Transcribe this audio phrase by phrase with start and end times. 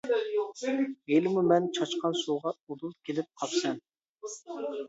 [1.11, 3.81] ھېلىمۇ مەن چاچقان سۇغا ئۇدۇل كېلىپ قاپسەن.